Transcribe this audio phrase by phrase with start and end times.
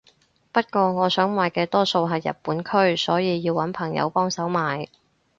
[0.51, 4.89] 不過我想買嘅多數係日本區所以要搵朋友幫手買